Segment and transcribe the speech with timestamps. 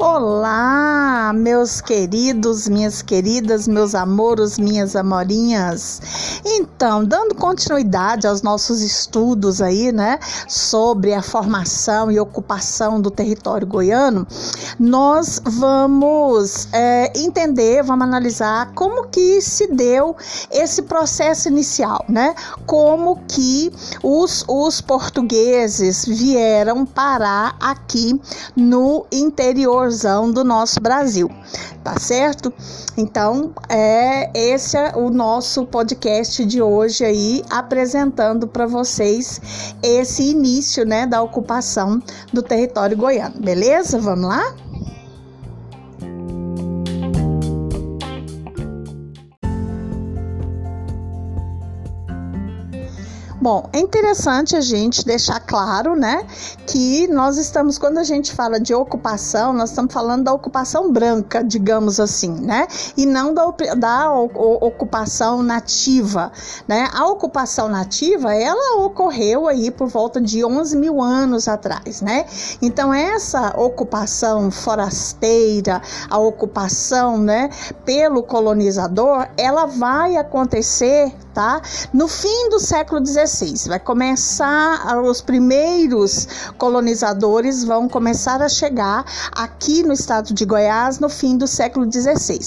[0.00, 6.40] Olá, meus queridos, minhas queridas, meus amoros, minhas amorinhas.
[6.44, 13.66] Então, dando continuidade aos nossos estudos aí, né, sobre a formação e ocupação do território
[13.66, 14.24] goiano,
[14.78, 20.14] nós vamos é, entender, vamos analisar como que se deu
[20.48, 22.36] esse processo inicial, né?
[22.64, 28.20] Como que os, os portugueses vieram parar aqui
[28.54, 31.30] no interior interiorzão do nosso Brasil,
[31.82, 32.52] tá certo?
[32.96, 39.40] Então, é esse é o nosso podcast de hoje aí apresentando para vocês
[39.82, 42.00] esse início, né, da ocupação
[42.32, 43.40] do território goiano.
[43.40, 43.98] Beleza?
[43.98, 44.54] Vamos lá?
[53.48, 56.22] Bom, é interessante a gente deixar claro, né,
[56.66, 61.42] que nós estamos, quando a gente fala de ocupação, nós estamos falando da ocupação branca,
[61.42, 66.30] digamos assim, né, e não da, da ocupação nativa,
[66.68, 66.90] né.
[66.92, 72.26] A ocupação nativa, ela ocorreu aí por volta de 11 mil anos atrás, né.
[72.60, 77.48] Então, essa ocupação forasteira, a ocupação, né,
[77.86, 81.62] pelo colonizador, ela vai acontecer tá?
[81.92, 86.26] No fim do século XVI, vai começar, os primeiros
[86.58, 92.40] colonizadores vão começar a chegar aqui no estado de Goiás no fim do século XVI.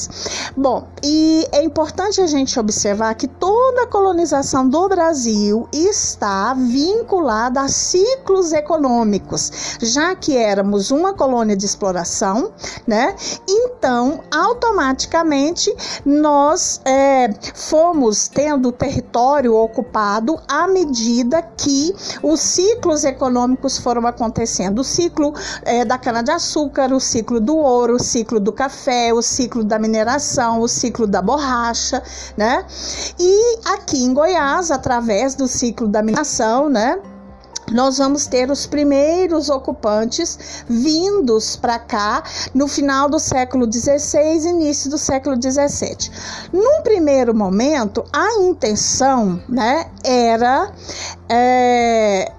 [0.58, 7.62] Bom, e é importante a gente observar que toda a colonização do Brasil está vinculada
[7.62, 12.52] a ciclos econômicos, já que éramos uma colônia de exploração,
[12.86, 13.16] né?
[13.48, 15.74] Então, automaticamente,
[16.06, 21.94] nós é, fomos tendo território ocupado à medida que
[22.24, 24.80] os ciclos econômicos foram acontecendo.
[24.80, 29.64] O ciclo é, da cana-de-açúcar, o ciclo do ouro, o ciclo do café, o ciclo
[29.64, 32.02] da mineração, o ciclo da borracha,
[32.36, 32.66] né?
[33.20, 37.00] E aqui em Goiás, através do ciclo da mineração, né?
[37.72, 42.24] Nós vamos ter os primeiros ocupantes vindos para cá
[42.54, 46.12] no final do século XVI, início do século XVII.
[46.52, 50.72] Num primeiro momento, a intenção né, era
[51.30, 52.32] é,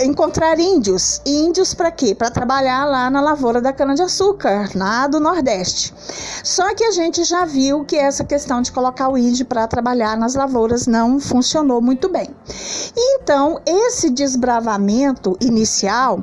[0.00, 1.20] encontrar índios.
[1.24, 2.14] Índios para quê?
[2.14, 5.94] Para trabalhar lá na lavoura da cana-de-açúcar, lá do Nordeste.
[6.42, 10.16] Só que a gente já viu que essa questão de colocar o índio para trabalhar
[10.16, 12.28] nas lavouras não funcionou muito bem.
[12.96, 16.22] Então, esse desbravamento inicial,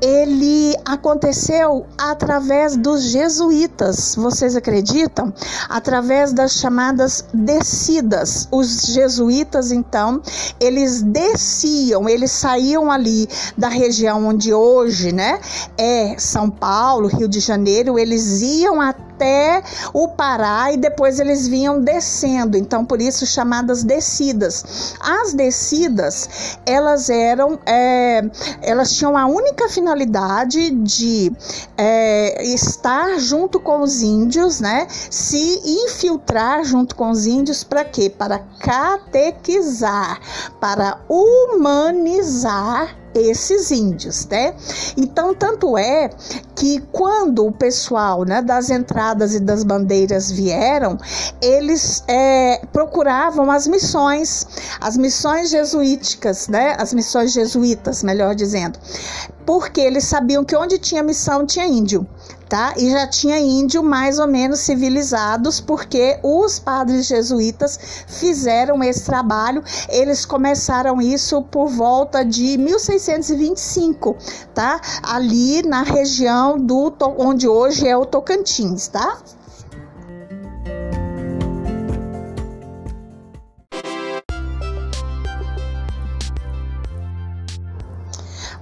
[0.00, 4.14] ele aconteceu através dos jesuítas.
[4.14, 5.32] Vocês acreditam?
[5.68, 8.48] Através das chamadas descidas.
[8.50, 10.20] Os jesuítas, então,
[10.60, 15.38] eles desciam, eles saíam ali da região onde hoje, né,
[15.76, 19.11] é São Paulo, Rio de Janeiro, eles iam até
[19.92, 24.94] o Pará e depois eles vinham descendo, então por isso chamadas descidas.
[25.00, 28.22] As descidas, elas eram, é,
[28.62, 31.32] elas tinham a única finalidade de
[31.76, 38.10] é, estar junto com os índios, né, se infiltrar junto com os índios para quê?
[38.10, 40.20] Para catequizar,
[40.60, 44.54] para humanizar esses índios, né?
[44.96, 46.10] Então, tanto é
[46.54, 50.98] que quando o pessoal né, das entradas e das bandeiras vieram,
[51.40, 54.46] eles é, procuravam as missões,
[54.80, 56.76] as missões jesuíticas, né?
[56.78, 58.78] As missões jesuítas, melhor dizendo,
[59.44, 62.06] porque eles sabiam que onde tinha missão tinha índio
[62.52, 62.74] tá?
[62.76, 69.64] E já tinha índio mais ou menos civilizados, porque os padres jesuítas fizeram esse trabalho.
[69.88, 74.14] Eles começaram isso por volta de 1625,
[74.52, 74.78] tá?
[75.02, 79.16] Ali na região do onde hoje é o Tocantins, tá?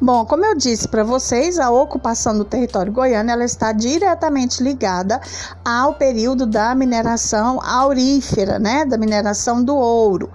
[0.03, 5.21] Bom, como eu disse para vocês, a ocupação do território goiano ela está diretamente ligada
[5.63, 10.31] ao período da mineração aurífera, né, da mineração do ouro.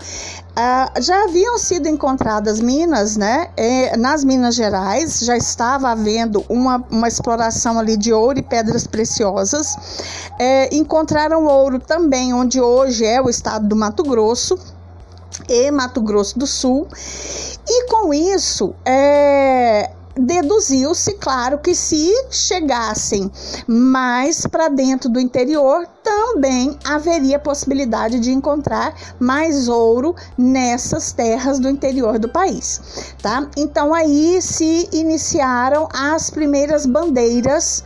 [0.52, 3.50] Uh, já haviam sido encontradas minas, né?
[3.98, 9.76] Nas Minas Gerais já estava havendo uma, uma exploração ali de ouro e pedras preciosas.
[10.40, 14.58] É, encontraram ouro também onde hoje é o estado do Mato Grosso
[15.50, 16.88] e Mato Grosso do Sul.
[17.68, 23.32] E com isso, é, deduziu-se, claro, que se chegassem
[23.68, 31.68] mais para dentro do interior, também haveria possibilidade de encontrar mais ouro nessas terras do
[31.68, 32.80] interior do país,
[33.20, 33.50] tá?
[33.58, 37.84] Então aí se iniciaram as primeiras bandeiras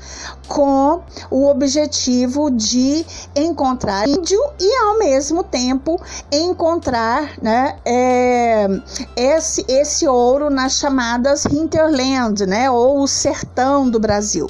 [0.50, 3.06] com o objetivo de
[3.36, 6.02] encontrar índio e ao mesmo tempo
[6.32, 8.68] encontrar né, é,
[9.16, 14.50] esse, esse ouro nas chamadas hinterland, né, ou o sertão do Brasil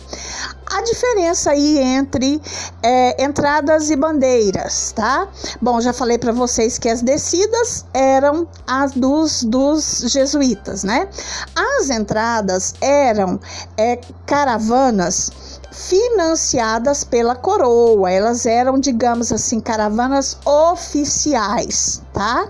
[0.70, 2.42] a diferença aí entre
[2.84, 5.28] é, entradas e bandeiras, tá?
[5.62, 11.08] Bom, já falei para vocês que as descidas eram as dos, dos jesuítas, né?
[11.56, 13.40] As entradas eram
[13.78, 15.32] é, caravanas
[15.72, 18.12] financiadas pela coroa.
[18.12, 22.50] Elas eram, digamos assim, caravanas oficiais, tá?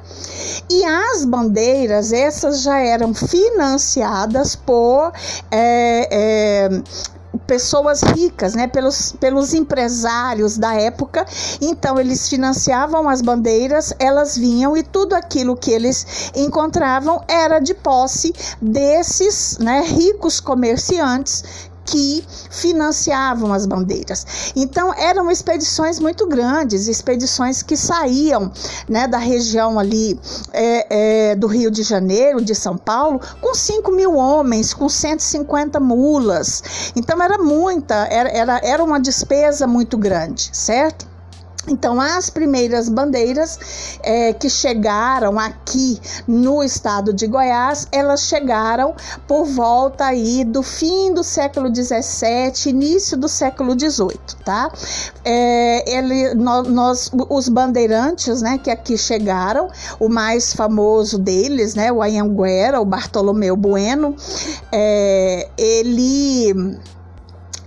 [0.69, 5.11] E as bandeiras, essas já eram financiadas por
[5.51, 6.69] é, é,
[7.49, 11.25] pessoas ricas, né, pelos, pelos empresários da época.
[11.59, 17.73] Então eles financiavam as bandeiras, elas vinham e tudo aquilo que eles encontravam era de
[17.73, 18.31] posse
[18.61, 24.53] desses, né, ricos comerciantes que financiavam as bandeiras.
[24.55, 28.51] Então eram expedições muito grandes, expedições que saíam
[28.87, 30.19] né, da região ali
[30.53, 35.79] é, é, do Rio de Janeiro, de São Paulo, com 5 mil homens, com 150
[35.79, 36.91] mulas.
[36.95, 41.08] Então era muita, era, era, era uma despesa muito grande, certo?
[41.69, 48.95] Então, as primeiras bandeiras é, que chegaram aqui no estado de Goiás, elas chegaram
[49.27, 54.71] por volta aí do fim do século 17, início do século 18, tá?
[55.23, 59.69] É, ele, nós, os bandeirantes, né, que aqui chegaram,
[59.99, 64.15] o mais famoso deles, né, o Anhanguera, o Bartolomeu Bueno,
[64.71, 66.79] é, ele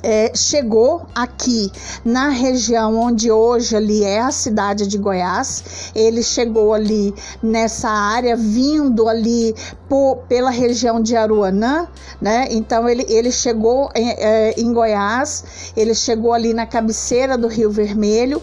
[0.02, 1.70] é, chegou aqui
[2.04, 5.92] na região onde hoje ali é a cidade de Goiás.
[5.94, 9.54] Ele chegou ali nessa área, vindo ali
[9.88, 11.86] por, pela região de Aruanã,
[12.20, 12.48] né?
[12.50, 17.70] Então ele, ele chegou em, é, em Goiás, ele chegou ali na cabeceira do Rio
[17.70, 18.42] Vermelho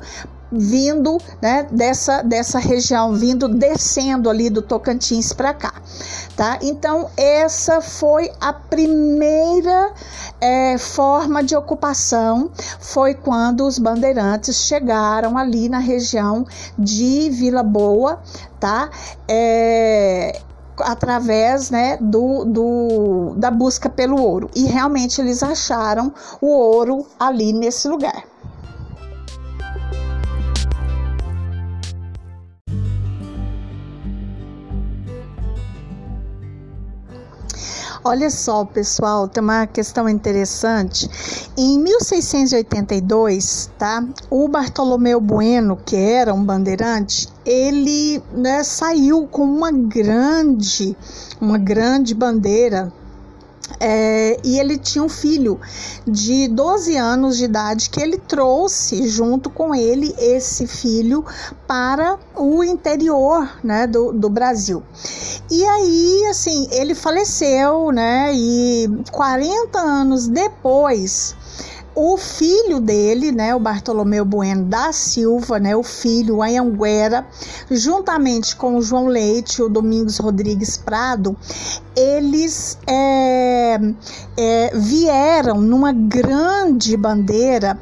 [0.52, 5.74] vindo né, dessa, dessa região, vindo descendo ali do Tocantins para cá,
[6.36, 6.60] tá?
[6.62, 9.94] Então, essa foi a primeira
[10.42, 16.46] é, forma de ocupação, foi quando os bandeirantes chegaram ali na região
[16.78, 18.22] de Vila Boa,
[18.60, 18.90] tá?
[19.28, 20.42] É,
[20.80, 24.50] através né, do, do, da busca pelo ouro.
[24.56, 28.24] E realmente eles acharam o ouro ali nesse lugar.
[38.02, 41.10] Olha só, pessoal, tem uma questão interessante.
[41.58, 44.02] Em 1682, tá?
[44.30, 50.96] O Bartolomeu Bueno, que era um bandeirante, ele né, saiu com uma grande,
[51.42, 52.90] uma grande bandeira
[53.80, 55.60] é, e ele tinha um filho
[56.06, 61.26] de 12 anos de idade que ele trouxe junto com ele esse filho
[61.68, 64.84] para o interior né, do, do Brasil.
[65.50, 68.32] E aí, assim, ele faleceu, né?
[68.34, 71.36] E 40 anos depois,
[72.02, 77.28] o filho dele, né, o Bartolomeu Bueno da Silva, né, o filho, o Anhanguera,
[77.70, 81.36] juntamente com o João Leite e o Domingos Rodrigues Prado,
[81.98, 83.78] eles é,
[84.38, 87.78] é, vieram numa grande bandeira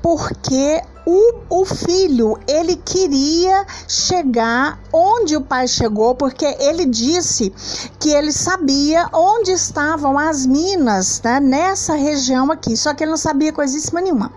[0.00, 7.52] porque o, o filho ele queria chegar onde o pai chegou, porque ele disse
[8.00, 13.16] que ele sabia onde estavam as minas né, nessa região aqui, só que ele não
[13.16, 14.32] sabia coisíssima nenhuma.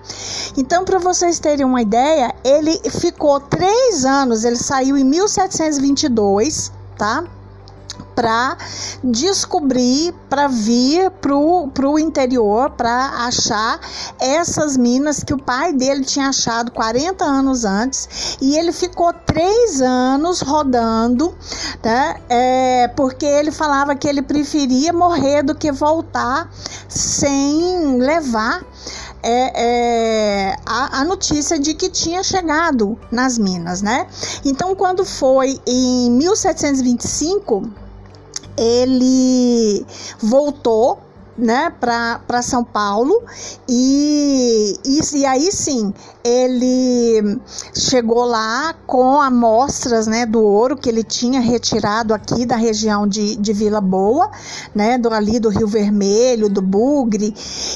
[0.55, 7.23] Então, para vocês terem uma ideia, ele ficou três anos, ele saiu em 1722, tá?
[8.19, 8.57] Para
[9.01, 13.79] descobrir, para vir para o interior para achar
[14.19, 19.81] essas minas que o pai dele tinha achado 40 anos antes e ele ficou três
[19.81, 21.33] anos rodando,
[21.81, 22.17] né?
[22.27, 26.49] É, porque ele falava que ele preferia morrer do que voltar
[26.89, 28.65] sem levar
[29.23, 34.07] é, é, a, a, notícia de que tinha chegado nas minas, né?
[34.45, 37.69] Então, quando foi em 1725,
[38.59, 39.85] ele
[40.21, 40.99] voltou
[41.39, 43.23] né, para São Paulo
[43.67, 45.93] e, e, e, aí sim
[46.23, 47.39] ele
[47.73, 53.35] chegou lá com amostras né, do ouro que ele tinha retirado aqui da região de,
[53.35, 54.29] de Vila Boa,
[54.75, 57.33] né, do, ali do Rio Vermelho, do Bugre.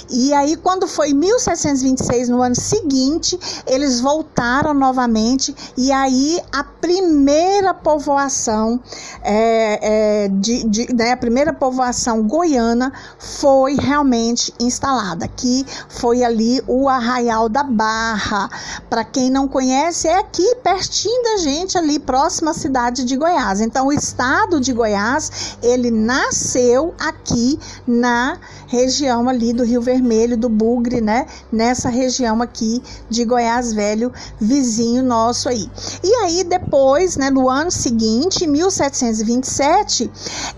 [0.09, 6.63] E aí, quando foi em 1726, no ano seguinte, eles voltaram novamente e aí a
[6.63, 8.79] primeira povoação
[9.23, 15.27] é, é, de, de né, a primeira povoação goiana foi realmente instalada.
[15.27, 18.49] Que foi ali o Arraial da Barra.
[18.89, 23.61] Para quem não conhece, é aqui pertinho da gente, ali próxima à cidade de Goiás.
[23.61, 30.49] Então, o estado de Goiás, ele nasceu aqui na região ali do Rio Vermelho, do
[30.49, 31.27] Bugre, né?
[31.51, 35.69] Nessa região aqui de Goiás Velho, vizinho nosso aí.
[36.03, 40.11] E aí, depois, né, no ano seguinte, 1727,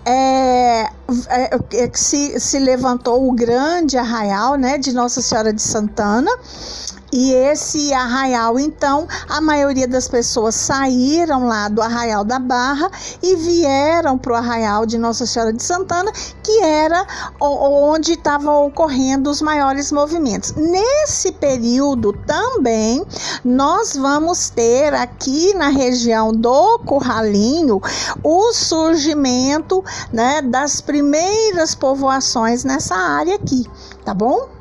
[0.05, 0.89] é,
[1.29, 6.29] é, é, se, se levantou o grande arraial, né, de Nossa Senhora de Santana,
[7.17, 12.91] e esse arraial, então, a maioria das pessoas saíram lá do arraial da Barra
[13.23, 16.11] e vieram para o arraial de Nossa Senhora de Santana,
[16.43, 17.07] que era
[17.39, 20.55] onde estavam ocorrendo os maiores movimentos.
[20.57, 23.01] Nesse período também,
[23.45, 27.81] nós vamos ter aqui na região do Curralinho
[28.21, 29.81] o surgimento
[30.11, 33.65] né, das primeiras povoações nessa área aqui,
[34.03, 34.54] tá bom?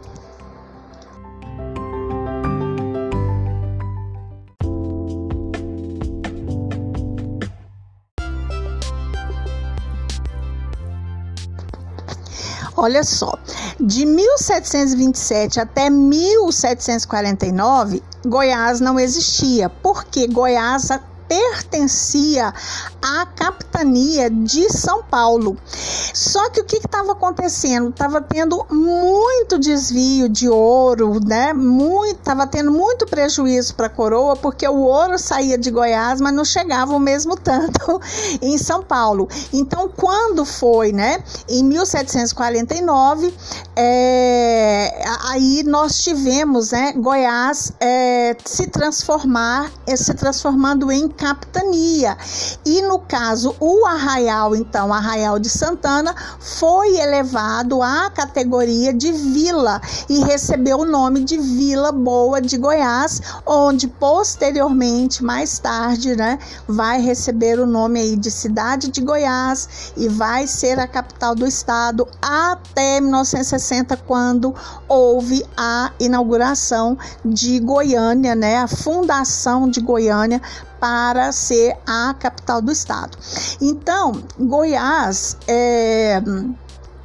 [12.85, 13.33] Olha só,
[13.81, 20.91] de 1727 até 1749, Goiás não existia, porque Goiás
[21.27, 22.53] pertencia
[23.03, 23.25] à
[23.75, 25.57] capitania de São Paulo.
[25.67, 27.89] Só que o que estava acontecendo?
[27.89, 31.53] Estava tendo muito desvio de ouro, né?
[32.11, 36.45] Estava tendo muito prejuízo para a coroa, porque o ouro saía de Goiás, mas não
[36.45, 38.01] chegava o mesmo tanto
[38.41, 39.29] em São Paulo.
[39.53, 41.23] Então, quando foi, né?
[41.49, 43.35] Em 1749,
[43.75, 46.93] é, aí nós tivemos, né?
[46.93, 52.17] Goiás é, se transformar, é, se transformando em capitania.
[52.65, 59.81] E no caso, o Arraial, então, Arraial de Santana, foi elevado à categoria de vila
[60.07, 67.01] e recebeu o nome de Vila Boa de Goiás, onde posteriormente, mais tarde, né, vai
[67.01, 72.07] receber o nome aí de cidade de Goiás e vai ser a capital do estado
[72.21, 74.55] até 1960, quando
[74.87, 80.43] houve a inauguração de Goiânia, né, a fundação de Goiânia
[80.81, 83.17] para ser a capital do estado.
[83.61, 86.23] Então, Goiás é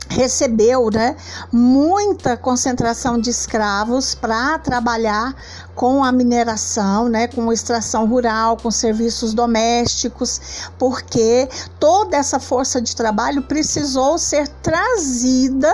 [0.10, 1.16] recebeu né,
[1.52, 5.36] muita concentração de escravos para trabalhar
[5.76, 11.48] com a mineração, né, com extração rural, com serviços domésticos, porque
[11.80, 15.72] toda essa força de trabalho precisou ser trazida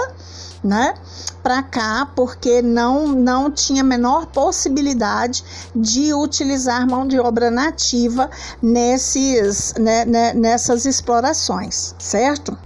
[0.66, 0.96] né,
[1.44, 5.44] para cá, porque não, não tinha menor possibilidade
[5.76, 8.30] de utilizar mão de obra nativa
[8.62, 12.58] nesses, né, né, nessas explorações, certo?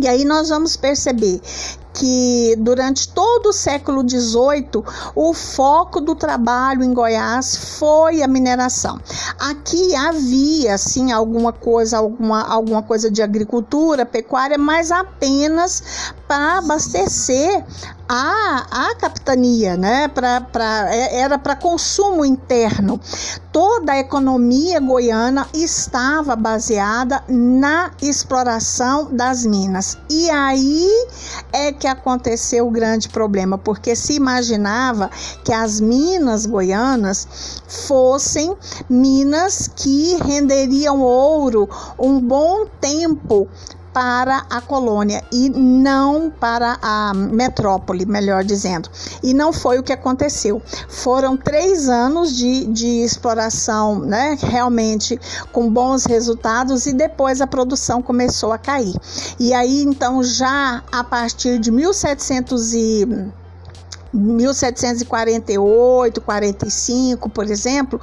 [0.00, 1.40] E aí nós vamos perceber
[1.98, 4.84] que durante todo o século XVIII
[5.16, 9.00] o foco do trabalho em Goiás foi a mineração.
[9.36, 17.64] Aqui havia sim alguma coisa, alguma, alguma coisa de agricultura, pecuária, mas apenas para abastecer
[18.08, 20.08] a, a capitania, né?
[20.08, 23.00] Pra, pra, é, era para consumo interno.
[23.50, 29.98] Toda a economia goiana estava baseada na exploração das minas.
[30.08, 30.88] E aí
[31.52, 35.10] é que aconteceu o grande problema, porque se imaginava
[35.44, 37.26] que as minas goianas
[37.66, 38.56] fossem
[38.88, 41.68] minas que renderiam ouro
[41.98, 43.48] um bom tempo
[43.92, 48.88] para a colônia e não para a metrópole, melhor dizendo.
[49.22, 50.62] E não foi o que aconteceu.
[50.88, 55.18] Foram três anos de, de exploração, né, realmente
[55.52, 58.94] com bons resultados, e depois a produção começou a cair.
[59.38, 63.28] E aí, então, já a partir de 1700 e
[64.12, 68.00] 1748, 45, por exemplo,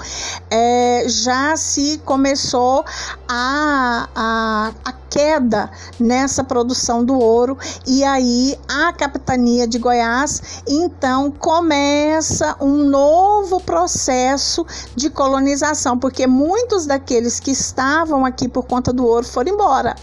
[0.49, 2.85] é, já se começou
[3.27, 7.57] a, a, a queda nessa produção do ouro
[7.87, 16.85] e aí a capitania de Goiás então começa um novo processo de colonização, porque muitos
[16.85, 19.95] daqueles que estavam aqui por conta do ouro foram embora,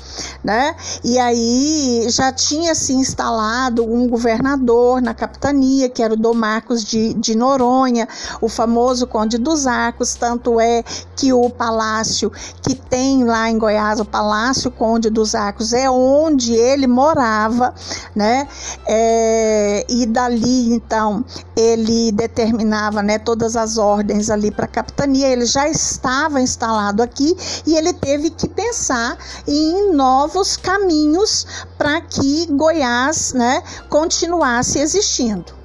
[0.43, 0.75] né?
[1.05, 6.85] E aí já tinha se instalado um governador na capitania, que era o Dom Marcos
[6.85, 8.09] de, de Noronha,
[8.41, 10.83] o famoso Conde dos Arcos, tanto é
[11.15, 16.55] que o palácio que tem lá em Goiás, o Palácio Conde dos Arcos, é onde
[16.55, 17.75] ele morava,
[18.15, 18.49] né?
[18.87, 21.25] É, e dali, então,
[21.57, 27.37] ele determinava né, todas as ordens ali para a capitania, ele já estava instalado aqui
[27.67, 29.17] e ele teve que pensar
[29.47, 35.62] em novos caminhos para que Goiás né, continuasse existindo.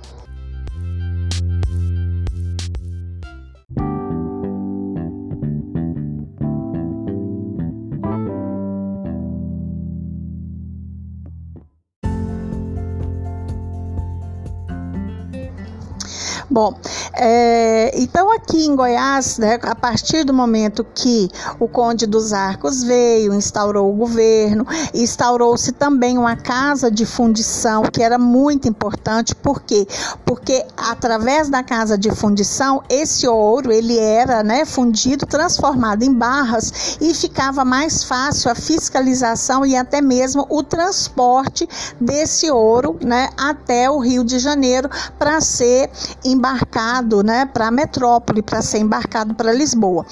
[16.57, 16.73] Bom,
[17.13, 22.81] é, então aqui em Goiás, né, a partir do momento que o Conde dos Arcos
[22.81, 29.61] veio, instaurou o governo, instaurou-se também uma casa de fundição que era muito importante, por
[29.61, 29.87] quê?
[30.25, 36.97] Porque através da casa de fundição, esse ouro ele era né, fundido, transformado em barras
[36.99, 41.69] e ficava mais fácil a fiscalização e até mesmo o transporte
[42.01, 45.91] desse ouro né, até o Rio de Janeiro para ser
[46.25, 50.06] embarcado embarcado né, para a metrópole, para ser embarcado para Lisboa.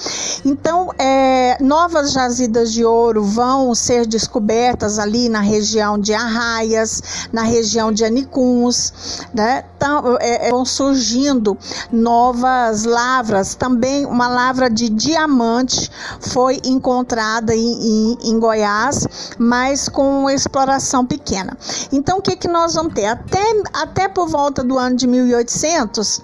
[0.44, 7.44] Então, é, novas jazidas de ouro vão ser descobertas ali na região de Arraias, na
[7.44, 9.64] região de Anicuns, né?
[9.78, 11.58] Então, é, vão surgindo
[11.92, 13.56] novas lavras.
[13.56, 21.58] Também uma lavra de diamante foi encontrada em, em, em Goiás, mas com exploração pequena.
[21.92, 23.06] Então, o que, que nós vamos ter?
[23.06, 26.22] Até, até por volta do ano de 1800,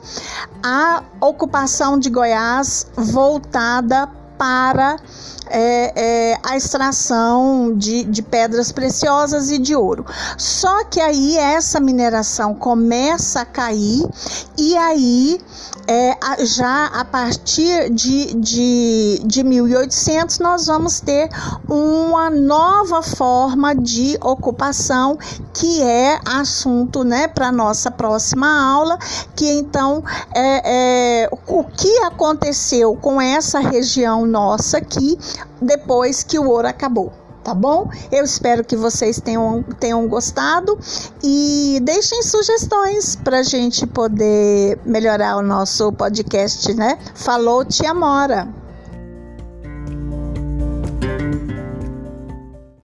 [0.63, 4.97] a ocupação de Goiás voltada para
[5.51, 5.93] é,
[6.31, 10.05] é, a extração de, de pedras preciosas e de ouro.
[10.37, 14.03] Só que aí essa mineração começa a cair
[14.57, 15.39] e aí
[15.87, 21.29] é, já a partir de, de, de 1800 nós vamos ter
[21.67, 25.17] uma nova forma de ocupação
[25.53, 28.97] que é assunto né, para nossa próxima aula,
[29.35, 35.17] que então é, é, o que aconteceu com essa região nossa aqui
[35.61, 37.89] depois que o ouro acabou tá bom?
[38.11, 40.77] Eu espero que vocês tenham, tenham gostado
[41.23, 46.97] e deixem sugestões para gente poder melhorar o nosso podcast, né?
[47.15, 48.60] Falou Tia Mora.